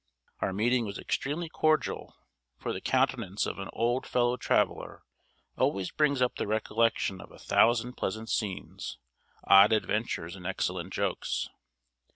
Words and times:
Our 0.39 0.51
meeting 0.51 0.87
was 0.87 0.97
extremely 0.97 1.47
cordial; 1.47 2.15
for 2.57 2.73
the 2.73 2.81
countenance 2.81 3.45
of 3.45 3.59
an 3.59 3.69
old 3.71 4.07
fellow 4.07 4.35
traveller 4.35 5.03
always 5.59 5.91
brings 5.91 6.23
up 6.23 6.37
the 6.37 6.47
recollection 6.47 7.21
of 7.21 7.31
a 7.31 7.37
thousand 7.37 7.93
pleasant 7.97 8.27
scenes, 8.31 8.97
odd 9.43 9.71
adventures, 9.71 10.35
and 10.35 10.47
excellent 10.47 10.91
jokes. 10.91 11.49